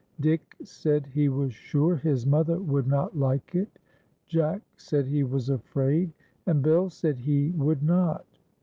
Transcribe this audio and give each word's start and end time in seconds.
Dick 0.19 0.55
said 0.63 1.05
he 1.05 1.29
was 1.29 1.53
sure 1.53 1.95
his 1.95 2.25
mother 2.25 2.57
would 2.59 2.87
not 2.87 3.15
like 3.15 3.53
it; 3.53 3.77
Jack 4.25 4.63
said 4.75 5.05
he 5.05 5.23
was 5.23 5.47
afraid; 5.47 6.11
and 6.47 6.63
Bill 6.63 6.89
said 6.89 7.19
he 7.19 7.51
would 7.51 7.83
not. 7.83 8.25